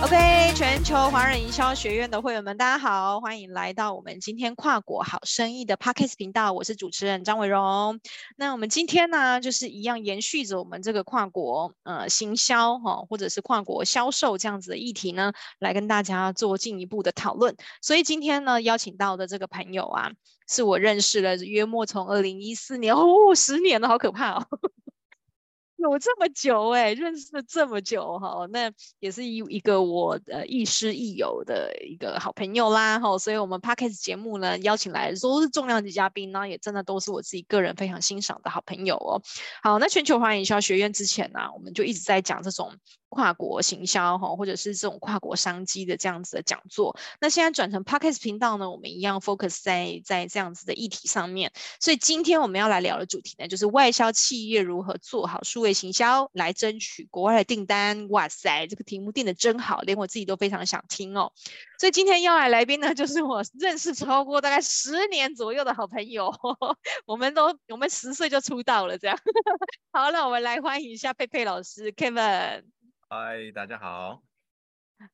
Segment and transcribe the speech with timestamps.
[0.00, 0.14] OK，
[0.54, 6.52] 全球华人营销学院的会员们，大家好，欢迎来到我们今天跨国好生意的 Podcast 频道。
[6.52, 7.98] 我是主持人张伟荣。
[8.36, 17.56] 那我们今天呢，就是一样延续着我们这个跨国呃行销哈，或者是跨国销售这样子的议题呢，来跟大家做进一步的讨论。
[17.82, 20.12] 所以今天呢，邀请到的这个朋友啊，
[20.48, 24.46] 是我认识了约莫从二零一四年哦，十年了，好可怕哦。
[25.78, 39.22] 有这么久哎、认识了这么久哈，那也是一一个我呃亦师亦友的一个好朋友啦哈，所以我们 Podcast 节目呢邀请来的都是重量级嘉宾呢，也真的都是我自己个人非常欣赏的好朋友哦。
[39.62, 42.72] 好，那全球华人营销学院之前呢、我们就一直在讲这种。
[43.10, 46.94] 跨国行销哈，或者是这种跨国商机的这样子的讲座。
[47.22, 51.50] 那现在转成 Podcast 频道呢，我们一样 focus 在在这样子的议题上面。
[51.80, 58.08] 所以今天我们要来聊的主题呢，就是外销企业如何做好数位行销来争取国外的订单。
[58.10, 61.32] 哇塞，这个题目定的真好，连我自己都非常想听哦。
[61.78, 66.32] 所以今天要来来宾呢，就是我 认识超过大概十年左右的好朋友。
[67.06, 69.18] 我们都我们十岁就出道了，这样。
[69.92, 72.64] 好，那我们来欢迎一下佩佩老师 Kevin。
[73.08, 74.22] 嗨，大家好。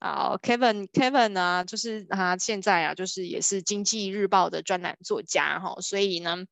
[0.01, 6.47] 好，Kevin，Kevin 呢，就是他现在啊，就是也是经济日报的专栏作家哈，所以呢，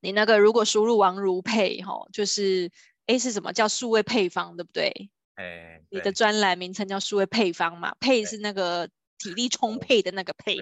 [0.00, 2.70] 你那个如果输入王如佩哈，就是
[3.08, 5.10] 哎是什么叫数位配方，对不对？
[5.34, 10.58] 哎，你的专栏名称叫数位配方嘛，配是那个体力充沛的那个配，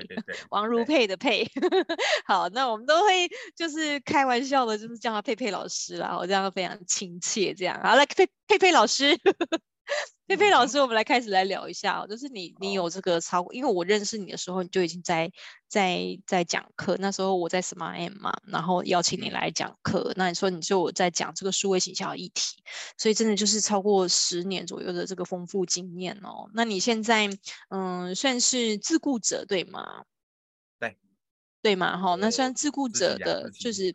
[0.51, 1.51] 王如佩的佩。
[2.25, 9.19] 好，那我们都会就是开玩笑的，就是叫他佩佩老师啦，我这样非常亲切，这样好，来佩佩佩老师。
[10.27, 15.31] 佩佩老师，我们来开始来聊一下哦，就是你，你有这个超过，因为我认识你的时候，你就已经在
[15.69, 22.43] 在在讲课，那时候我在 Smart M 嘛，然后邀请你来讲课，那你说你就在讲这个数位形象议题，
[22.99, 26.51] 所以真的就是超过十年左右的这个丰富经验哦。
[26.55, 27.29] 那你现在
[27.71, 30.03] 嗯，算是自雇者对吗？
[31.67, 33.95] 对，对嘛，哈，那算自雇者的就是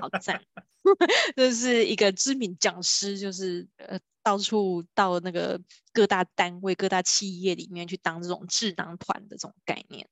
[0.00, 0.42] 好赞，
[1.36, 3.98] 就是一个知名讲师，就是呃。
[4.20, 5.58] 到处到那个
[5.90, 10.06] 各大单位、各大企业里面去当这种智囊团的这种概念。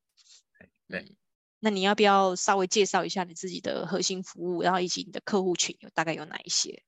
[0.89, 1.17] 对，嗯，
[1.61, 6.83] 那你要不要稍微介绍一下你自己的核心服务，然后以及你的客户群有大概有哪一些？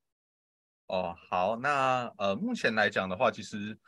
[0.87, 3.79] 哦，好，那呃，目前来讲的话，其实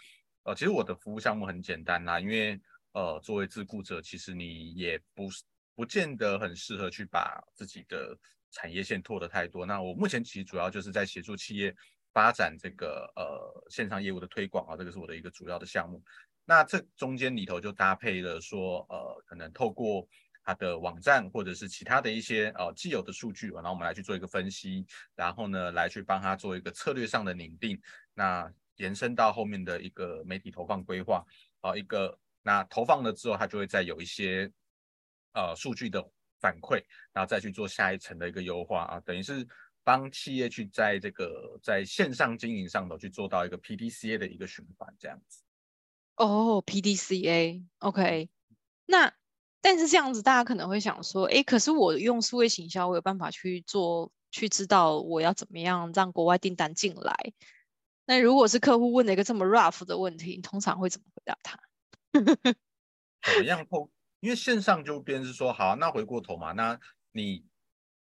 [0.43, 2.61] 呃，其实我的服务项目很简单啦，因为
[2.93, 5.43] 呃，作为自雇者，其实你也不是
[5.75, 8.17] 不见得很适合去把自己的
[8.51, 9.65] 产业线拓得太多。
[9.67, 11.75] 那我目前其实主要就是在协助企业。
[12.13, 16.03] 发展这个呃线上业务的推广啊，这个是我的一个主要的项目。
[16.45, 20.05] 那这中间里头就搭配了说，呃，可能透过
[20.43, 27.81] 它的网站或者是其他的一些呃既有的数据，然后我们来去做一个分析，然后呢来去帮他做一个策略上的拟定。
[28.13, 31.25] 那延伸到后面的一个媒体投放规划
[31.61, 34.51] 啊，一个那投放了之后，它就会再有一些
[35.33, 36.03] 呃数据的
[36.41, 39.47] 反馈，然后再去做下一层的一个优化啊，等于是。
[39.83, 45.43] 帮企业去在这个在线上经营上头去做到一个 PDCA 的一个循环，这样子。
[46.17, 48.29] 哦，PDCA，OK。
[48.85, 49.13] 那
[49.63, 57.33] 但是这样子，大家可能会想说，哎，可是我用数位行销，我有办法去做，去知道我要怎么样让国外订单进来。
[58.05, 61.59] 那如果是客户问了一个这么 rough 的问题，你通常会怎么回答他？
[63.33, 63.91] 怎么样后？
[64.21, 66.79] 因为线上就变是说，好，那回过头嘛，那
[67.13, 67.45] 你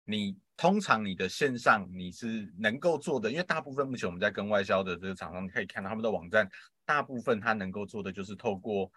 [0.04, 0.36] 你。
[0.56, 6.48] 通常你的线上你是能够做的，因为大部分目前我们在跟外销的这个厂商你可以看到他们的网站，
[6.84, 8.88] 大部分他能够做的就是透过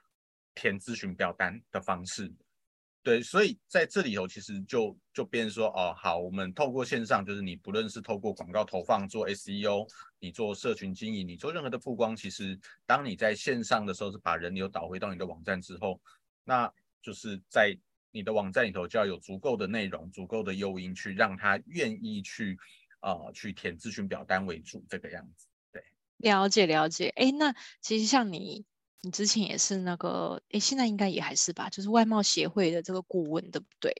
[0.53, 2.31] 填咨询表单的方式，
[3.01, 9.87] 对，所以在这里头其实就就变说，哦，好，我们透过线上，就是你不论是透过广告投放做 SEO，
[10.19, 12.55] 你做社群经营，你做任何的曝光，其实
[12.85, 15.99] 当你在线上的时候是把人流导回到你的网站之后，
[16.43, 16.71] 那
[17.01, 17.77] 就是在。
[18.11, 22.57] 你的网站里头就要有足够的内容、足够的诱因，去让他愿意去，
[23.01, 25.45] 呃，去填咨询表单为主，这个样子。
[25.71, 25.83] 对，
[26.17, 27.09] 了解了解。
[27.09, 28.65] 哎，那其实像你，
[29.01, 33.91] 你之前也是那个，哎，现在应该也还是吧，就是外贸协会的这个顾问，对不对？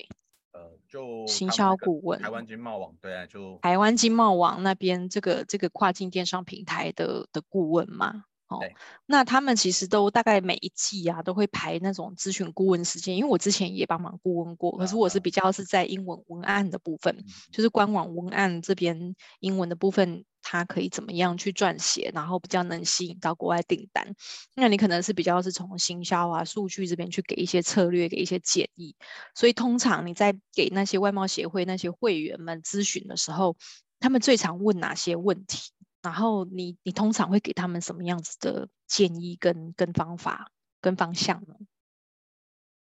[0.54, 8.24] 呃，就行销顾问，台湾经贸网，对啊，就台湾经贸网那边这个这个跨境电商平台的的顾问嘛。
[8.50, 8.60] 哦，
[9.06, 24.16] 那他们其实都大概每一季啊都会排那种咨询顾问时间，因为我之前也帮忙顾问过，可是我是比较是在英文文案的部分，嗯、就是官网文案这边英文的部分，它可以怎么样去撰写，然后比较能吸引到国外订单。
[24.56, 28.96] 那你可能是比较是从行销啊、数据这边去给一些策略、给一些建议。
[29.36, 33.58] 所以通常你在给那些外贸协会那些会员们咨询的时候，
[34.00, 35.74] 他们最常问哪些问题？
[36.08, 40.50] 然后你你通常会给他们什么样子的建议跟跟方法
[40.80, 41.54] 跟方向呢？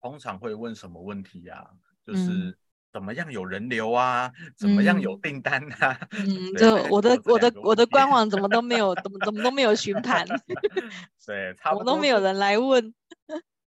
[0.01, 1.71] 通常会问什么问题呀、啊？
[2.07, 2.57] 就是
[2.91, 4.33] 怎么样有人流啊？
[4.41, 6.09] 嗯、怎么样有订单啊？
[6.17, 10.27] 嗯，就我的我的我的官网怎么都没有，怎么怎么都没有询盘？
[11.27, 12.95] 对，差不多都没有人来问。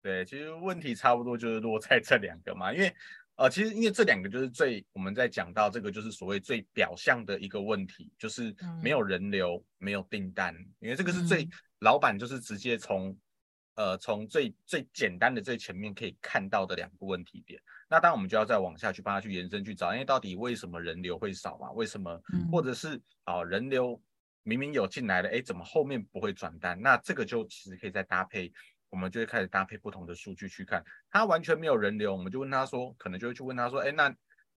[0.02, 2.94] 对，其实问题差不多就是落在这两个嘛，因为
[3.42, 11.50] 呃，其实因为这两个就是最我们在讲到这个就是所谓最表象的一个问题，就是没有人流，嗯、没有订单，因为这个是最、嗯、
[11.80, 13.16] 老板就是直接从。
[13.74, 17.58] 呃，从最最简单的最前面可以看到的两个问题点，
[17.88, 21.72] 那当然我们就要再往下去帮他去延伸去找，因为到底为什么人流会少嘛？
[21.72, 22.20] 为什么？
[22.52, 23.98] 或者是啊、呃，人流
[24.42, 26.78] 明明有进来了，哎，怎么后面不会转单？
[26.82, 28.52] 那这个就其实可以再搭配，
[28.92, 34.14] 我们就会开始搭配不同的数据去看，他完全没有人流，我们就问他说，可能就会去问他说，哎，那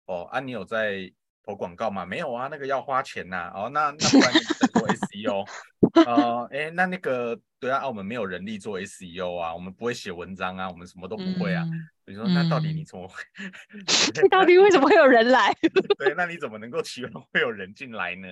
[0.07, 1.11] 哦，啊，你有在
[1.43, 2.05] 投广告吗？
[2.05, 3.53] 没有啊，那个要花钱呐、啊。
[3.55, 5.49] 哦，那那不然你在做 SEO？
[6.05, 7.41] 呃，哎，那那个。
[7.61, 11.65] 对啊，我们没有人力做 SEO 啊，我们不会写文章啊，我们什么都不会啊。
[12.05, 13.15] 比如说，那到底你怎么会？
[13.73, 15.51] 嗯、 到底为什么会有人来？
[15.99, 18.29] 对，那你怎么能够期望会有人进来呢？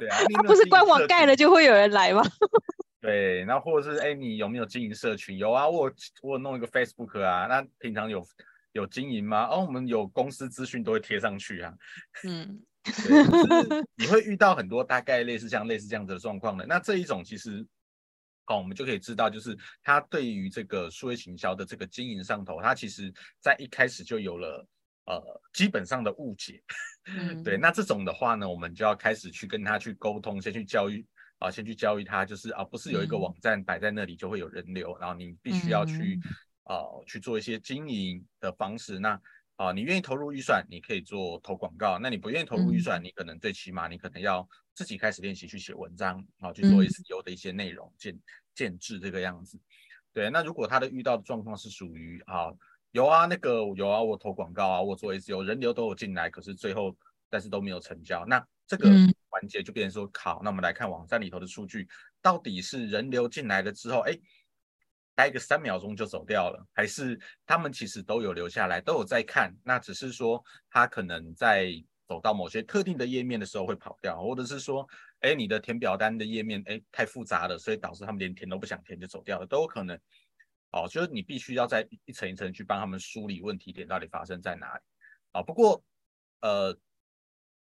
[0.00, 2.24] 对啊，他不是官网盖了就会有人来吗？
[3.04, 5.36] 对，那或者是哎，你有没有经营社群？
[5.36, 5.92] 有啊，我
[6.22, 7.46] 我弄一个 Facebook 啊。
[7.46, 8.26] 那平常有
[8.72, 9.46] 有经营吗？
[9.48, 11.74] 哦，我们有公司资讯都会贴上去啊。
[12.24, 16.64] 嗯， 就是你会遇到很多大概类似像类似这样子的状况的。
[16.66, 17.66] 那这一种其实。
[18.46, 23.10] 好，我们就可以知道，就是他对于这个数位行销的这个经营上头，他其实
[23.40, 24.68] 在一开始就有了
[25.06, 26.62] 呃基本上的误解。
[27.08, 31.02] 嗯、对，那这种的话呢，我们就要开始去跟他去沟通，先去教育
[31.44, 36.18] 啊，先去教育他，就是啊，不是有一个网站摆在那里就会有人流，嗯、然后你必须要去
[36.64, 38.98] 啊去做一些经营的方式。
[38.98, 39.20] 那
[39.56, 44.48] 啊，你愿意投入预算，你可以做投广告；那你不愿意投入预算，你可能最起码你可能要。
[44.76, 48.18] 自己开始练习去写文章，啊，去做 SEO 的一些内容建
[48.56, 49.56] 建制这个样子。
[50.12, 52.52] 对，那如果他的遇到的状况是属于啊，
[52.90, 56.92] 有啊，那个有啊，我投广告啊，我做 SEO，人流都有进来，可是最后
[57.30, 58.90] 但是都没有成交，那这个
[59.34, 61.88] 环节就变成说，好，那我们来看网站里头的数据，
[62.22, 64.16] 到底是人流进来了之后，哎，
[65.14, 70.40] 待个三秒钟就走掉了，还是他们其实都有留下来，都有在看，那只是说
[70.70, 71.84] 他可能在。
[72.06, 74.86] 走到某些特定的页面的时候会跑掉，或者是说，
[75.20, 79.98] 哎，你的填表单的页面，哎，太复杂了，所以导致他们连填都不想填就走掉了，都有可能。
[80.72, 84.82] 哦，就是你必须要在一层一层去帮他们梳理问题点到底发生在哪里。
[85.32, 85.82] 啊、不过，
[86.42, 86.78] 呃，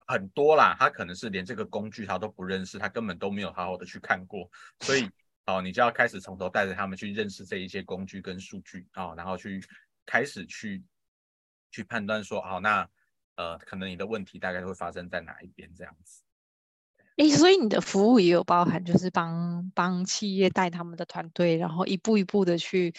[0.07, 4.51] 很多啦，他可能是连这个工具他都不认识，他根本都没有好好的去看过，
[4.81, 5.09] 所以，
[5.47, 9.65] 哦，你就要开始从头带着他们去认识这一些工具跟数据啊、然后去
[10.07, 10.83] 开始去
[11.71, 12.89] 去判断说，好、哦，那。
[13.35, 16.23] 呃，可能你的问题大概会发生在哪一边这样子？
[17.17, 22.93] 哎，所以你的服务也有包含，就是帮帮企业带他们的团队，然后一步一步的去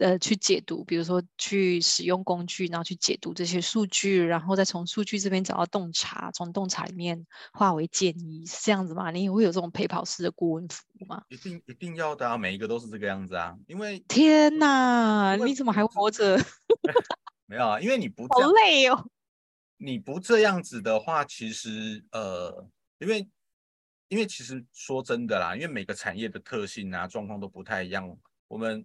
[0.00, 9.10] 呃去解读，比如说去使用工具，然后去解读这些数据，然后再从数据这边找到洞察，从洞察里面化为建议，是这样子吗？
[9.10, 11.22] 你也会有这种陪跑式的顾问服务吗？
[11.28, 16.38] 一定一定要的啊，每一个都是这个样子啊，因为天哪，你怎么还活着？
[17.46, 19.06] 没有啊，因为你不好累哦。
[19.76, 22.68] 你不这样子的话，其实呃，
[22.98, 23.28] 因为
[24.08, 28.84] 因为其实说真的啦，因为每个产业的特性啊状况都不太一样，我们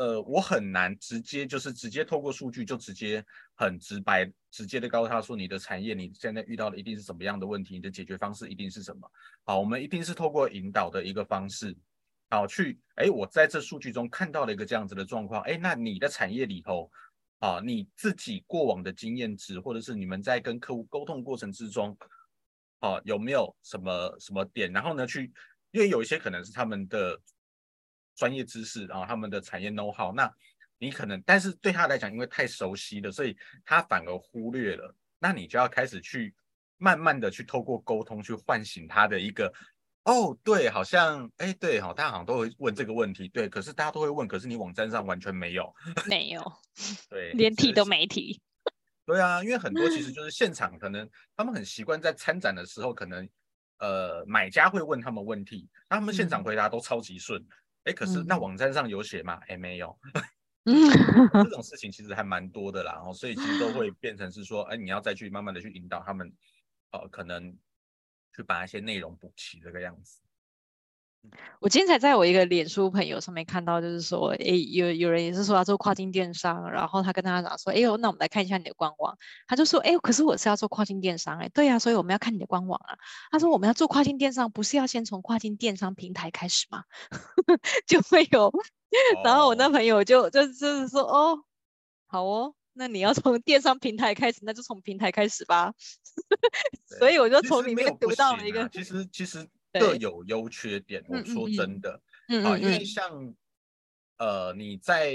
[0.00, 3.22] 呃我很难直接就是直接透过数据就直接
[3.54, 9.10] 很直白直接的告诉他说，你的产业你现在遇到的一定是什么样的问题，你的解决方式一定是什么。
[9.44, 11.76] 好，我们一定是透过引导的一个方式，
[12.30, 16.90] 好去哎，我在这数据中看到了一个这样子的状况，哎，那你的产业里头。
[17.40, 21.96] 啊，你自己过往的经验值，或者是你们在跟客户沟通过程之中，
[22.80, 24.70] 啊，有没有什么什么点？
[24.70, 25.32] 然后呢，去，
[25.70, 27.18] 因为有一些可能是他们的
[28.20, 30.30] 专业知识，然后他们的产业 know how，那
[30.76, 33.34] 你可能，但是对他来讲，因为太熟悉了，所以
[33.64, 34.94] 他反而忽略了。
[35.18, 36.34] 那你就要开始去
[36.76, 39.50] 慢慢的去透过沟通去唤醒他的一个。
[40.04, 45.74] 哦，对，好像，哎，对，好，大家好像都会问这个问题，对，可是大家都会问，可是你网站上完全没有，
[46.06, 46.42] 没有，
[47.08, 48.38] 对，连提都没提，
[49.06, 53.28] 对啊，因为很多其实就是现场，可能他们很习惯在参展的时候，可能
[53.78, 57.44] 呃买家会问他们问题，他们现场回答都超级顺，
[57.84, 59.40] 哎、嗯，可是那网站上有写吗？
[59.48, 59.98] 哎，没有，
[60.64, 66.32] 这种事情其实还蛮多的啦，然后所以其实都会 变成是说，哎，你要再去慢慢的去引导他们，
[66.92, 67.56] 呃，可能。
[68.32, 70.20] 去把一些内容补齐，这个样子。
[71.60, 79.16] 我今天才在我一个脸书朋友上面看到，就是说，哎，有有人也是说要做跨境电商，然后他跟他讲说，哎呦，那我们来看一下你的官网。
[79.46, 82.96] 他就说，哎，可是我是要做跨境电商，哎，对呀，所以我们要看你的官网啊。
[83.30, 86.84] 他说，我们要做跨境电商，不是要先从跨境电商平台开始吗？
[87.86, 88.50] 就会有，
[89.22, 91.44] 然后我那朋友就就就是说，哦，
[92.06, 95.74] 好哦，那你要从电商平台开始，那就从平台开始吧。
[96.98, 99.46] 所以我就从里面读到了一个，其实其实。
[99.72, 103.34] 各有优缺点，我说真的，嗯嗯嗯啊，因为像
[104.18, 105.14] 呃你在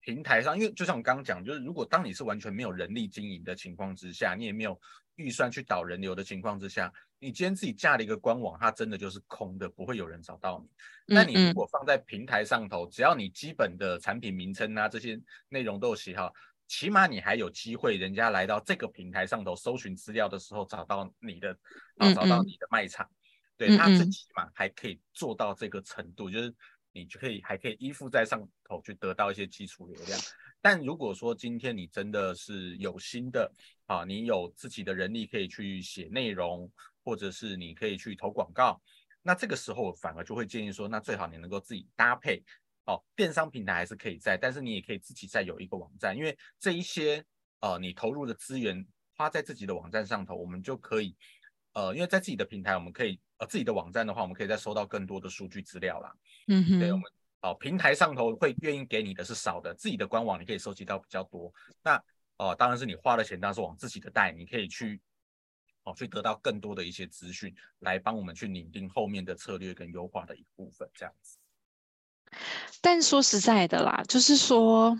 [0.00, 4.80] 平台上，因为就像我刚刚讲，就是如果当你是完全没有人力经营的情况之下，你也没有
[5.16, 11.14] 预算去导人流的情况之下，你今天自己架了一个官网，它真的就是空的，不会有人找到你。
[11.14, 16.32] 那你如果放在平台上头，只要你基本的产品名称啊这些内容都有写好，
[16.68, 21.50] 起码你还有机会，人家来到这个平台上头搜寻资料的时候，找到你的
[21.96, 23.10] 啊，找到你的卖场。
[23.58, 26.54] 对，他最起码还可以做到这个程度，就是
[26.92, 30.18] 你就可以还可以依附在上头去得到一些基础流量。
[30.60, 33.52] 但如果说今天你真的是有心的
[33.86, 36.70] 啊，你有自己的人力可以去写内容，
[37.02, 38.80] 或者是你可以去投广告，
[39.22, 42.40] 那这个时候反而就会建议说，那最好你能够自己搭配
[42.84, 47.24] 哦，电商平台还是可以在，但是你也可以自己再有一个网站，因为这一些
[47.60, 48.86] 呃你投入的资源
[49.16, 51.16] 花在自己的网站上头，我们就可以
[51.72, 53.20] 呃，因为在自己的平台我们可以。
[53.38, 56.12] 呃，自己的网站的话，我们可以再收到更多的数据资料啦。
[56.48, 57.04] 嗯哼，对，我们
[57.40, 61.52] 哦，平台上头会愿意给你的是少的，自己的官网你可以收集到比较多。
[61.82, 61.96] 那
[62.36, 65.00] 哦、呃，当然是你花了钱，当然是往自己的带，你可以去
[65.84, 71.38] 哦，去得到更多的一些资讯，来帮我们去拟定后面的策略跟优化的一部分，这样子。
[72.80, 74.98] 但说实在的啦，就是说，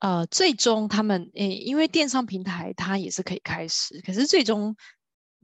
[0.00, 4.76] 呃，最终他们诶，因为电商平台它也是可以开始，可是最终。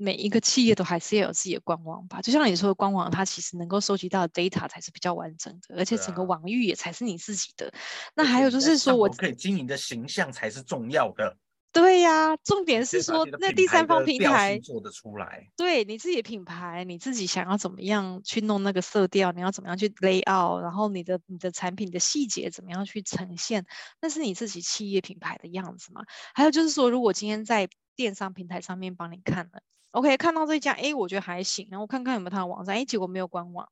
[0.00, 7.66] 每一个企业都还是要有自己的官网吧，就像你说的，官网它其实能够收集到的 data 才是比较完整的，而且整个网域也才是你自己的。
[7.66, 7.74] 啊、
[8.14, 11.36] 那还有就是说，我可以经营的形象才是重要的。
[11.70, 23.66] 对呀、啊，重点是说，那第三方平台做得出来，对你自己的品牌，你自己想要怎么样去弄那个色调，你要怎么样去 lay out，然后你的你的产品的细节怎么样去呈现，
[24.00, 26.04] 那是你自己企业品牌的样子嘛。
[26.34, 29.60] 还有就是说，如果今天在电商平台上面帮你看了。
[29.92, 33.70] OK，看到这一家，哎，我觉得还行，然后我看看有没有他的网站，哎，结果没有官网，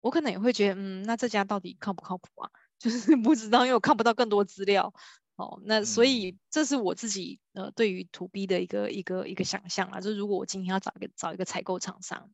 [0.00, 2.50] 我可能也会觉得，嗯，那这家到底靠不靠谱啊？
[2.78, 4.92] 就是不知道，因为我看不到更多资料。
[5.36, 12.28] 哦，那所以这是我自己呃对于 To B 的一个一个一个想象啊，就是如果我今天要找一个找一个采购厂商，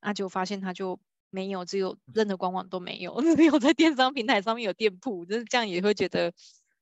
[0.00, 6.32] 那就发现他就没有，只有任何官网都没有， 只有在电商平台上面有店铺，就是这样也会觉得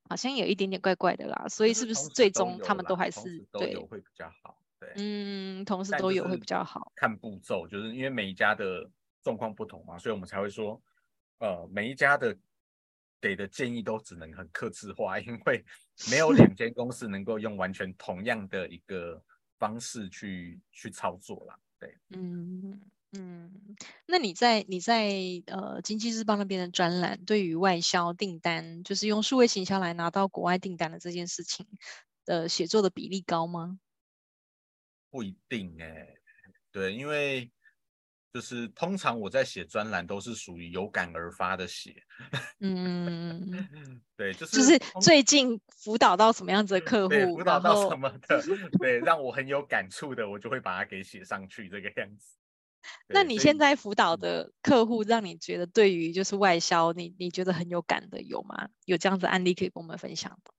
[0.08, 1.46] 好像有一点点怪怪的啦。
[1.48, 4.56] 所以是不是最终他们都还是对会比较好？
[4.94, 6.92] 对，嗯，同时都有会比较好。
[6.94, 8.88] 看步骤，就是因为每一家的
[9.22, 10.80] 状况不同嘛，所以我们才会说，
[11.38, 12.36] 呃，每一家的
[13.20, 15.64] 给的建议都只能很克制化， 因为
[16.10, 19.20] 没有两间公司能够用完全同样的一个
[19.58, 21.58] 方式去去操作啦。
[21.78, 22.80] 对，嗯
[23.12, 23.76] 嗯，
[24.06, 25.10] 那你在你在
[25.46, 31.66] 呃经济日报那边的专栏，对于外销订单，就是用数位行销来拿到国外订单的这件事情
[32.24, 33.78] 的写作的比例高吗？
[35.10, 36.18] 不一定哎、欸，
[36.70, 37.50] 对，因为
[38.32, 42.02] 就是通常我在写专栏都是属于有感而发的写，
[42.60, 43.50] 嗯，
[44.16, 48.42] 对，就是就是最近辅导到什么样子的客户，辅导到什么的，
[48.78, 52.36] 对，让我很有感触的，我就会把它给写上去这个样子。
[53.08, 58.68] 那你现在辅导的客户，让你觉得对于就是外销，你你觉得很有感的有吗？
[58.84, 60.52] 有这样子案例可以跟我们分享吗？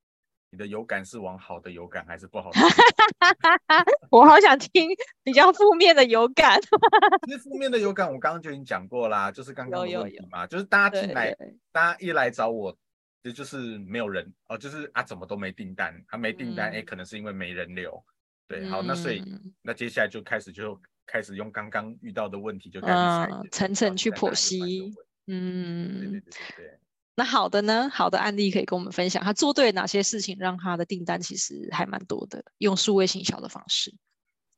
[0.50, 2.60] 你的有感是往好的有感还是不好的？
[4.10, 4.88] 我好想听
[5.22, 6.58] 比较负面的有感。
[7.26, 11.36] 其实负面的有感，我刚刚就已经讲过啦，就是刚刚的问题嘛，就是大家进来，
[11.70, 12.74] 大家一来找我，
[13.22, 18.02] 就就是没有人哦，就是啊，怎么都没订单，啊没订单，哎、嗯，可能是因为没人流。
[18.46, 24.94] 对，好，那所以、嗯、那接下来就开始就开始用刚刚遇到的问题就开始层层、嗯、去剖析。
[25.26, 26.78] 嗯，对对对对对。
[27.18, 27.90] 那好的呢？
[27.92, 33.92] 好的案例可以跟我们分享，他做对哪些事情，让他的订单其实还蛮多的，用数位行销的方式。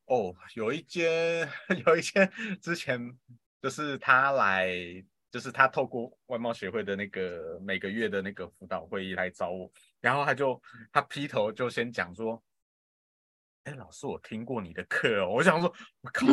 [0.04, 1.48] 哦，有一间，
[1.86, 3.00] 有一间之前
[3.62, 4.68] 就是他来，
[5.32, 10.60] 就是他透过外贸协会的那个每个月的那个辅导会议来找我，然后他就
[10.92, 12.42] 他劈头就先讲说
[13.64, 15.30] ：“哎，老师，我听过你的课哦。
[15.34, 16.26] ”我想说，我靠，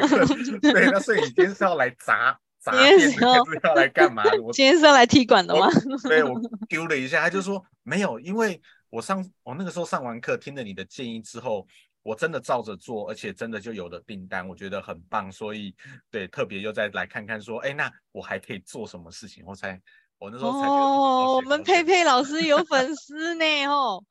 [0.62, 2.40] 对，那所以你今天是要来砸？
[2.60, 4.22] 今天是要来干嘛？
[4.42, 5.68] 我今天是要来踢馆的吗？
[6.02, 8.60] 对，我 丢了一下，他就说没有，因为
[8.90, 11.66] 我上我那个时候上完课，听了你的建议之后，
[12.02, 15.74] 我真的照着做，而且真的就有了订单，我觉得很棒，所以
[16.10, 19.44] 对，特别又再来看看说，哎，那我还可以做什么事情？
[19.46, 19.80] 我才
[20.18, 24.02] 我那时候才觉得哦，我们佩佩老师有 粉丝呢，哦，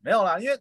[0.00, 0.60] 没有啦，因为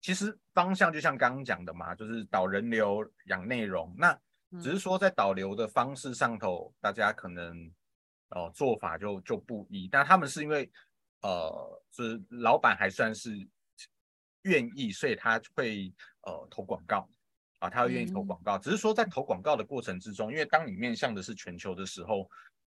[0.00, 4.18] 其实方向就像刚刚讲的嘛，就是导人流养内容，那
[4.60, 7.70] 只是说在导流的方式上头，大家可能
[8.30, 10.70] 哦做法就就不一，但他们是因为
[11.22, 13.30] 呃，就是老板还算是。
[14.46, 17.08] 愿意，所以他会呃投广告
[17.60, 18.58] 啊，他会愿意投广告。
[18.58, 22.28] 只是说在投广告的过程之中，因为当你面向的是全球的时候，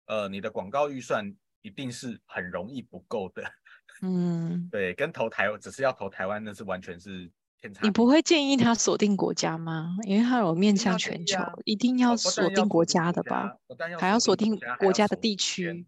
[0.07, 1.31] 呃，你的广告预算
[1.61, 3.43] 一定是很容易不够的。
[4.01, 7.29] 嗯，对，跟投台湾只是要投台湾，那是完全是
[7.81, 9.97] 你不会建议他锁定国家吗？
[10.03, 13.57] 因为他有面向全球，一定要锁定国家的吧？
[13.99, 15.85] 还要锁定国家的地区。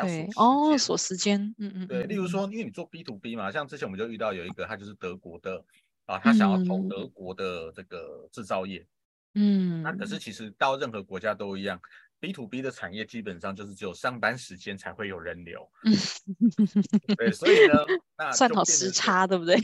[0.00, 5.62] 对哦，锁时间，嗯嗯，对，例如说，因为你做 B to B 嘛，像之前我们就遇到有一个，他就是德国的
[6.06, 8.86] 啊，他想要投德国的这个制造业，
[9.34, 11.78] 嗯，那可是其实到任何国家都一样
[12.20, 15.92] ，B to B 的产业基本上就是只有上班时间才会有人流， 嗯，
[17.16, 17.74] 对，所以呢，
[18.16, 19.56] 那算好时差，对不对？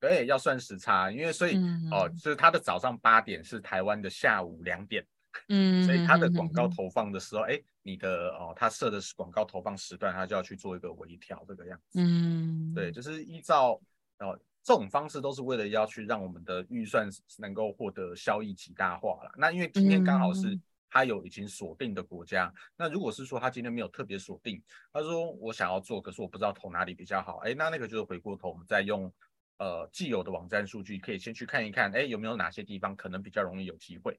[0.00, 1.56] 对，要算时差，因为所以
[1.90, 5.04] 哦，就是他的早上八点是台湾的下午两点。
[5.48, 12.00] 嗯， 所以他的广告投放的时候，哎、嗯，你的哦，他设的是广告投放时段，他就要去做一个微调，这个样子。
[12.00, 13.80] 嗯，对，就是依照
[14.18, 19.32] 哦这种方式，都是为了要去让我们的预算能够获得效益极大化了。
[19.36, 20.58] 那因为今天刚好是
[20.90, 24.60] 他有已经锁定的国家，嗯、那如果是说他今天没有特别锁定，
[24.92, 29.12] 他说我想要做，可是我不知道投哪里比较好，哎，那那个就是回过头我们再用
[29.58, 34.18] 呃既有的网站数据，可以先去看一看，哎，有没有哪些地方可能比较容易有机会。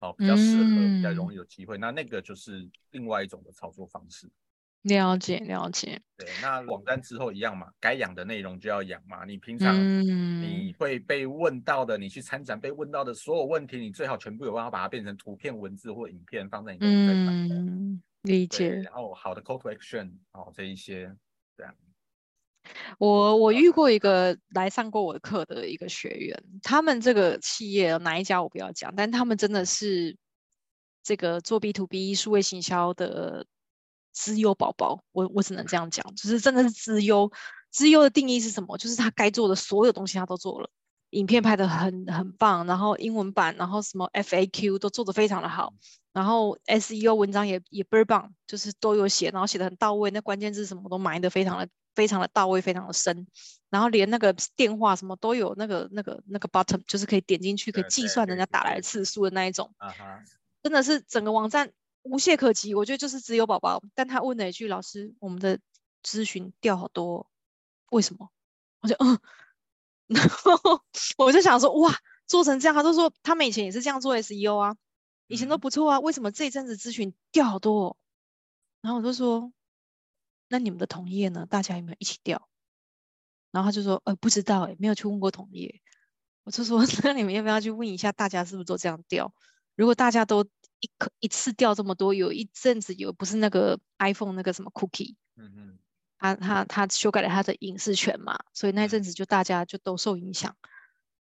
[0.00, 1.78] 哦，比较适合，比较容易有机会。
[1.78, 4.30] 嗯、那那个就是另外一种的操作方式。
[4.82, 5.98] 了解，了解。
[6.18, 9.24] 对，那网站之后一样嘛，该养的内容就要养嘛。
[9.24, 9.74] 你平常
[10.42, 17.56] 你会被问到的，嗯、你去参展被问到的所有问题，你最好全部有办法把它变成图片、文字或影片放在你的网站上。
[17.56, 18.68] 嗯，理解。
[18.82, 21.10] 然后好的 call to action，哦，这一些
[21.56, 21.74] 这样。
[22.98, 30.16] 我我遇过一个来上过我的课的一个学员，他们这个企业哪一家我不要讲，但他们真的是
[31.02, 33.46] 这个做 B to B 数位行销的
[34.12, 37.30] 资优宝宝，我我只能这样讲，就是真的是资优。
[37.70, 38.78] 资优的定义是什么？
[38.78, 40.70] 就是他该做的所有东西他都做了，
[41.10, 45.74] 影片拍得很很棒，然后英文版，然后什么 FAQ 都做得非常的好，
[46.14, 51.68] 然后 SEO 文章也也倍儿棒，就是都有写，然后写得很到位，那关键字什么都埋得非常的。
[51.96, 53.26] 非常的到位，非常的深，
[53.70, 59.74] 然后连那个电话什么都有，那个那个那个 button 就是可以点进去，可以计算人家打来的次数的那一种，
[60.62, 62.74] 真的是整个网站无懈可击。
[62.74, 65.58] 我觉得就是只有宝宝，但他问了一句：“老师，我们的
[66.04, 67.28] 咨询掉好多，
[67.90, 68.28] 为什么？”
[68.82, 69.18] 我就嗯，
[70.06, 70.82] 然后
[71.16, 74.76] 我就想说：“哇，做成这样，他都说他们以前也是这样做 SEO 啊，
[75.26, 77.96] 以前都不错啊，为什么这一阵子咨询掉好多？”
[78.82, 79.50] 然后我就说。
[80.48, 81.46] 那你们的同业呢？
[81.48, 82.48] 大家有没有一起掉？
[83.50, 85.80] 然后他就说：“呃，不知道，哎，没有去问过同业。”
[86.44, 89.34] 我就说：“那你们要不要去问一下，大家是不是都这样掉？
[89.74, 90.44] 如果大家都
[90.80, 95.78] 一可一次掉这么多，有一阵子有不是那个 iPhone 那个什么 cookie，嗯嗯，
[96.18, 100.56] 他他他修改了他的隐私权嘛，所以那阵子就大家就都受影响。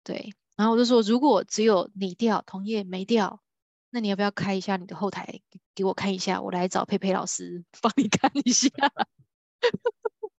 [0.02, 3.40] 对，然后我就说，如果只有你掉，同业没掉。”
[3.90, 5.40] 那你要不要开一下你的后台
[5.74, 6.42] 给我看一下？
[6.42, 8.68] 我来找佩佩老师帮你看一下。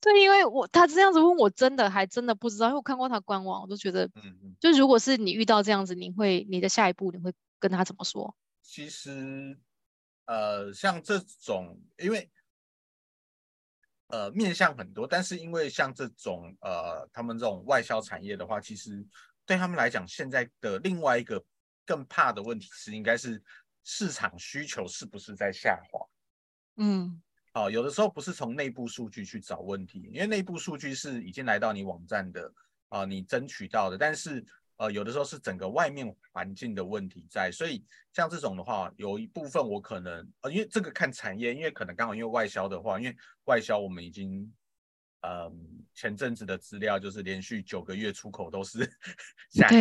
[0.00, 8.34] 对，因为我他这样子问我，真的还真的不知道，因为我看过他官网，我都觉得，嗯，就如果是你遇到这样子，你会你的下一步你会跟他怎么说？
[8.62, 9.58] 其实，
[10.26, 12.30] 呃，像这种，因为
[14.08, 19.04] 呃面向很多，但是因为像这种呃他们这种外销产业的话，其实
[19.46, 21.42] 对他们来讲，现在的另外一个。
[21.84, 23.42] 更怕的问题是，应该是
[23.82, 26.06] 市场需求是不是在下滑？
[26.76, 32.52] 嗯，好，有的时候不是从内部数据去找问题，因为内部数据是已经来到你网站的
[32.88, 33.96] 啊、呃，你争取到的。
[33.96, 34.44] 但是
[34.76, 44.52] 呃，有的时候是整个外面环境的问题在，所以像这种的话，有一部分我可能呃，因为这个看产业，因为可能刚好因为外销的话，因为外销我们已经。
[45.26, 45.50] 嗯，
[45.94, 48.80] 前阵子的资料就是连续九个月出口都是
[49.48, 49.80] 下降，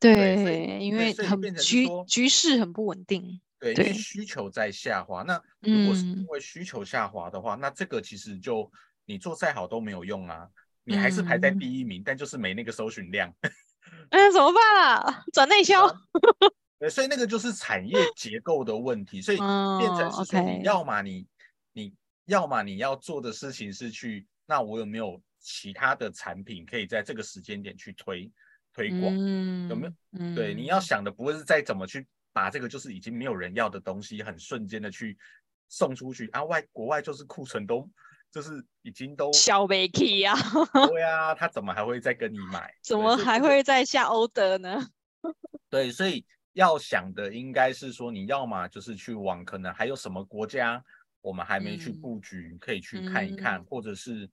[0.00, 5.22] 对对，因为很局局势很不稳定，对，因为需求在下滑。
[5.24, 8.70] 那如果是因为需求下滑的话，那这个其实就
[9.04, 10.48] 你做再好都没有用啊，
[10.84, 13.30] 你还是排在第一名，但就是没那个搜寻量。
[14.08, 15.24] 哎，怎么办啊？
[15.34, 15.86] 转内销？
[16.80, 21.26] 对，所以那个就是产业结构的问题，所以变成是说，你要么你
[21.74, 21.92] 你
[22.24, 24.26] 要么你要做的事情是去。
[24.52, 28.30] 那我有没有其他的产品可以在这个时间点去推
[28.74, 29.14] 推广？
[29.16, 29.92] 嗯、有没有？
[30.18, 35.16] 嗯、对，你要想的不会是再怎么去把这个就是已经没有人要的东西，很瞬间的去
[35.70, 37.88] 送出去啊，外国外就是库存都
[38.30, 40.34] 就是已经都小没气呀。
[40.86, 42.70] 对啊，他怎么还会再跟你买？
[42.82, 44.86] 怎么还会再下 order 呢？
[45.70, 50.84] 对，所以要想的应该是说，你要么就是去往可能还有什么国家
[51.22, 54.28] 我们还没去布局，嗯、可以去看一看，嗯、或者是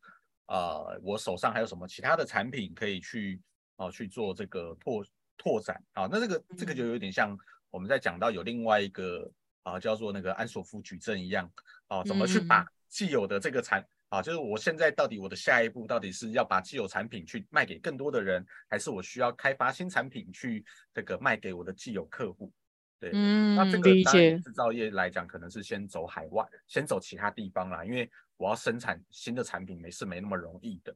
[0.47, 3.39] 呃，我手上还有什么其他的产品可以去
[3.77, 5.05] 哦、呃、去做这个拓
[5.37, 6.09] 拓展啊。
[6.11, 7.37] 那这个这个就有点像
[7.69, 9.31] 我们在讲到有另外一个
[9.63, 11.45] 啊、呃、叫做那个安索夫矩阵一样
[11.87, 22.51] 啊、呃，怎么去把既有的这个产啊，就是我现在到底我的下一步到底是要把既有产品去卖给更多的人，还是我需要开发新产品去这个卖给我的既有客户？
[22.99, 30.93] 对，嗯，那这个当然制造业来讲，可能是先走海外，先走其他地方啦，因为我要生产新的产品，没是没那么容易的。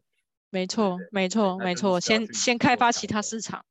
[0.50, 3.66] 没错，没错，没错，先先开发其他市场。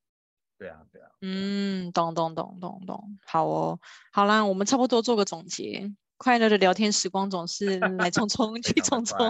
[0.58, 1.08] 对啊，对啊。
[1.20, 3.78] 嗯，懂懂懂懂懂，好哦，
[4.12, 5.92] 好啦，我们差不多做个总结。
[6.16, 9.28] 快乐的聊天时光总是来匆匆 去匆匆，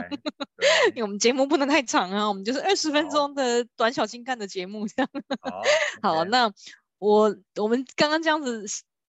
[0.90, 5.08] 因为 我们节目不能太长啊，我们就是二十分钟的短小精干的节目这样。
[5.40, 5.62] 好，
[6.02, 6.52] 好，那
[6.98, 8.66] 我我们刚刚这样子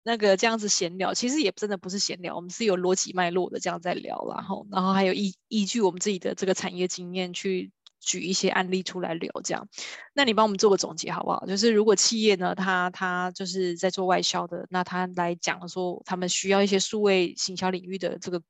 [0.03, 7.71] 那个这样子闲聊，其实也真的不是闲聊，我们是有逻辑脉络的这样在聊，然后然后还有依依据我们自己的这个产业经验去。
[8.01, 9.67] 举一些案例出来聊，这样，
[10.13, 11.45] 那你帮我们做个总结好不好？
[11.45, 18.41] 就是如果企业呢，他他就是在做外销的，那他来讲说，他们需要一些数位行销领域的这个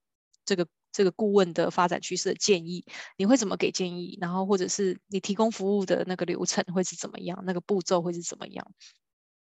[0.45, 2.85] 这个这个顾问的发展趋势的建议，
[3.17, 4.19] 你会怎么给建议？
[4.21, 7.41] 然后或者是你提供服务的那个流程会是怎么样？
[7.43, 8.71] 那个步骤会是怎么样？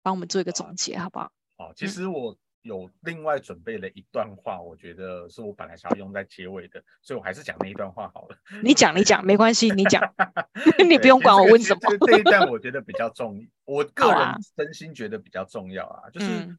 [0.01, 1.31] 帮我们做一个总结好不好？
[1.57, 2.31] 好，其实我。
[2.31, 8.37] 嗯有另外准备了一段话，我觉得是我本来想要用在结尾的，所以我还是讲那一段话好了。
[8.63, 10.01] 你讲，你讲，没关系，你讲，
[10.87, 11.79] 你不用管我问什么。
[11.81, 16.57] 这个、这一段我觉得比较重要，我 个人真心觉得比较重要啊，就是、嗯、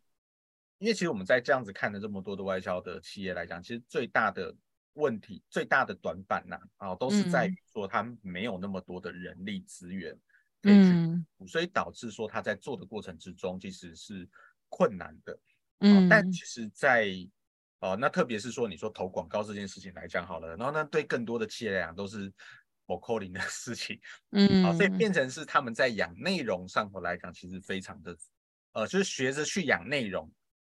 [0.77, 4.55] 因为其实我们在这样子看了这么多的外销的企业来讲，其实最大的
[4.93, 10.13] 问题、最大的短板呐，啊，都是在于说他没有那么多的人力资源
[10.61, 14.29] 可以去，嗯，所以导致说他在做的过程之中其实是
[14.77, 15.39] 困难的。
[15.81, 17.15] 嗯，但其实在，在
[17.81, 22.33] 哦，那特别是说，你说投广告这件事情来讲好了，然后呢对更多的企业来讲都是
[22.87, 28.17] 某扣零的事情，嗯，好，所以变成是他们在养内容上头来讲，其实非常的，
[28.73, 30.31] 呃，就是学着去养内容，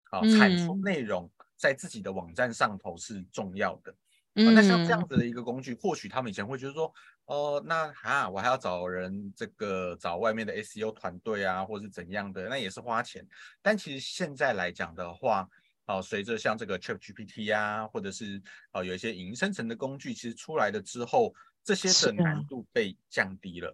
[0.09, 3.93] 好，产出内容在自己的网站上头是重要的。
[4.35, 6.93] 嗯，那像这样子的一个工具，或许他们以前会觉得说，
[7.31, 13.25] 哦，那哈，我还要找人这个找外面的 SEO 团队啊，或是怎样的，那也是花钱。
[13.61, 15.47] 但其实现在来讲的话，
[15.85, 18.41] 哦，随着像这个 ChatGPT 啊，或者是
[18.73, 23.73] 哦有一些影音生成的工具，其实出来了之后，这些的难度被降低了。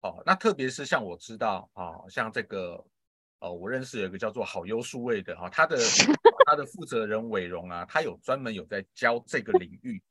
[0.00, 2.84] 哦，那特别是像我知道，哦，像这个。
[3.38, 5.78] 哦，我认识有一个叫做好优数位的哈，他的
[6.44, 10.02] 他的负责人伟荣啊，他有专门有在教这个领域，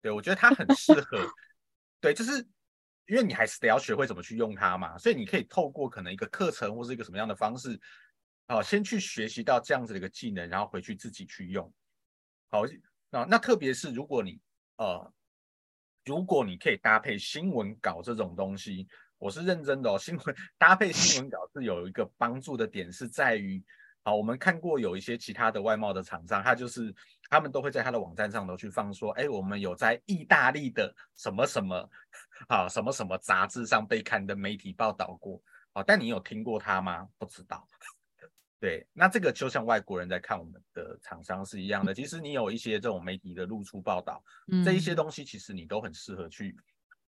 [0.00, 1.18] 对，我觉得他很适合，
[2.00, 2.38] 对，就是
[3.06, 7.78] 因为你还是得要学会怎么去用它嘛，所以你可以透过可能一个课程或是一个什么样的方式，
[8.46, 11.72] 啊，先去学习到这样子的一个技能，然后回去自己去用，
[12.48, 12.62] 好，
[13.10, 14.40] 那那特别是如果你
[14.76, 15.12] 呃，
[16.04, 18.88] 如果你可以搭配新闻稿这种东西。
[19.22, 23.62] 我是认真的哦，新闻搭配新闻稿是有一个帮助的点，是在于，
[24.02, 26.90] 啊，我们看过有一些其他的外贸的厂商，他就是
[27.30, 31.88] 他们都会在他的网站上头去放说，哎，我们有在意大利的什么什么，
[32.48, 35.40] 啊，什么什么杂志上被刊的媒体报道过，
[35.72, 37.08] 啊，但你有听过他吗？
[37.16, 37.66] 不知道。
[38.58, 44.22] 对，那这个就像外国人在看我们的厂商是一样的，其实你有一些这种媒体的露出报道，
[44.64, 46.54] 这一些东西其实你都很适合去。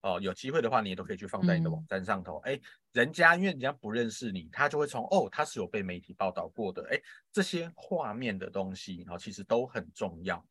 [0.01, 2.37] 哦，有机会的话，你也都可以去放在你的网站上头。
[2.39, 2.61] 哎、嗯，
[2.93, 6.87] 人家因为人家不认识你，他就会从哦，他是有被媒体报道过的。
[6.91, 6.99] 哎，
[7.31, 10.43] 这些画面的东西，哦，其实都很重要。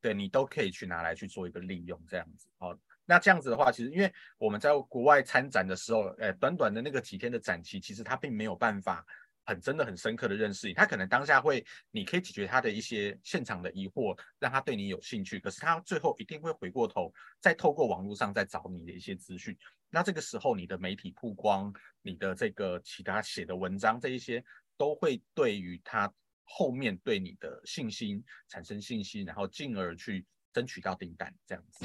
[0.00, 2.48] 对，你都可以去拿来去做一个利用，这样子。
[2.58, 9.04] 哦，那这样子的话，其实因为我们在国外参展的时候，哎，短短的那个几天的展期，其实他并没有办法。
[9.44, 15.40] 很真的很深刻的认识你，他可能当下会，你可以解决他的一些现场的疑惑，让他对你有兴趣。
[15.40, 19.56] 可是他最后一定会回过头，再透过网络上再找你的一些资讯。
[19.90, 24.42] 那这个时候，你的媒体曝光，你的这个其他写的文章，这一些
[24.76, 26.12] 都会对于他
[26.44, 31.84] 后面对你的信心产生信心，然后进而去争取到订单，这样子。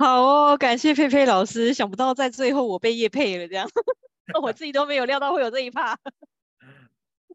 [0.00, 3.68] 好哦，感谢佩佩老师，想不到在最后我被叶配了这样。
[4.42, 5.98] 我自己都没有料到会有这一趴。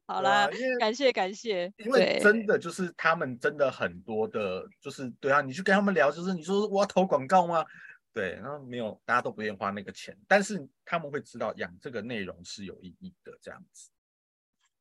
[0.05, 1.73] 好啦，感谢感谢。
[1.77, 7.65] 因为真的就是他们真的很多的，就是对啊，你去跟他们聊，就是你说我要投广告吗？
[8.13, 13.89] 对，然后没有，大家都不愿意花那个钱，但是他们会知道养这个内容是有意义的，这样子。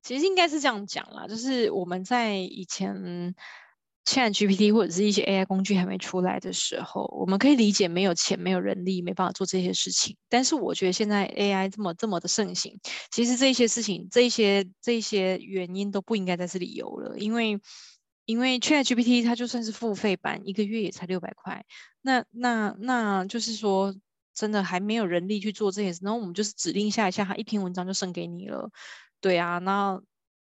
[0.03, 3.35] 其实应该是这样讲啦，就是我们在以前
[4.05, 10.17] ChatGPT 或者是一些 AI 工具还没出来的时候，我们可以理解没有钱、没有人力，没办法做这些事情。
[10.29, 12.79] 但是我觉得现在 AI 这么这么的盛行，
[13.11, 17.61] 其实这些事情、这些这些原因都不应该再是理由了，因为。
[18.25, 21.65] 因为 ChatGPT 它就算是付费版，一个月也才六百块。
[22.03, 23.93] 那那那就是说，
[24.33, 28.71] 真的还没有人力去做这些事，然后我们就是指令下一下，它一篇文章就送给你了。
[29.21, 30.01] 对啊，那。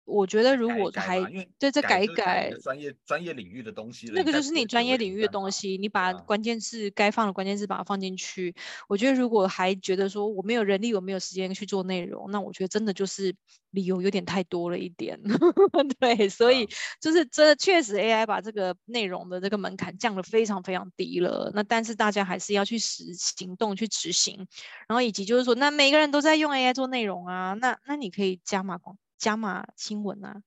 [0.04, 1.26] 我觉得如果还
[1.58, 8.54] 对再改一改专业专业领域的东西，那个就是你专业领域的东西，你把关键字该放的关键字把它放进去。
[8.88, 13.34] 我觉得如果还觉得说我没有人力，我没有时间去做内容，那我觉得真的就是
[13.70, 15.18] 理由有点太多了一点。
[15.98, 16.68] 对，所以
[17.00, 21.50] 就是这确实 AI 把这个内容的这个门槛降得非常非常低了。
[21.54, 24.46] 那但是大家还是要去实行动去执行，
[24.86, 28.98] 然后以及就是说，那每个人都在用 AI 做内容啊，那那你可以加码广。
[29.24, 30.42] 加码新闻啊，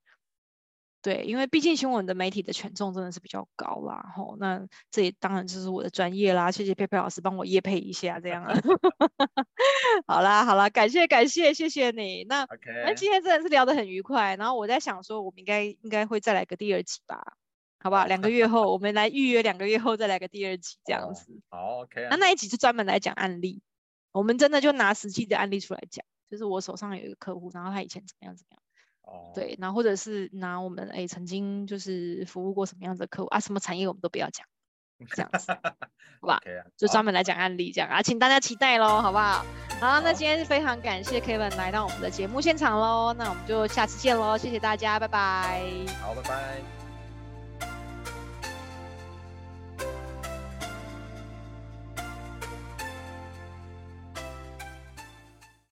[1.02, 8.54] 对，因为毕竟新闻的媒体的权重真的是比较高啦，吼，那这也当然就是我的专业啦，谢谢佩佩老师帮我业配一下，这样啊，
[10.06, 12.46] 好啦好啦，感谢感谢谢谢你，那.
[12.84, 17.36] 那今天真的是聊得很愉快，然后我在想说，我们应该应该会再来个第二集吧，
[17.80, 18.06] 好不好？
[18.06, 23.60] 两个月后我们来预约，两个月后再来个第二集这样子，好、oh, OK，那那一集就专门来讲案例，
[24.12, 26.04] 我们真的就拿实际的案例出来讲。
[26.30, 28.62] 就是我手上有一个客户，然后他以前怎么样怎么样，
[29.08, 29.34] 哦，oh.
[29.34, 34.46] 对，然后或者是拿我们哎曾经就是服务过什么样子的客户啊，什么产业我们都不要讲，
[35.14, 35.52] 这样子，
[36.20, 36.62] 好吧？Okay.
[36.76, 39.44] 就专门来讲案例这样啊，请大家期待喽，好不好？
[39.80, 40.04] 好，oh.
[40.04, 45.62] 那今天非常感谢 Kevin 来到我们的节目现场喽，那我们就下次见喽，谢谢大家，拜拜。
[46.00, 46.77] 好，拜拜。